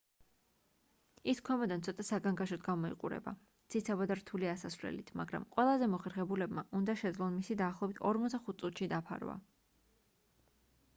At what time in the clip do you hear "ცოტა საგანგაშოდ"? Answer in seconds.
1.87-2.63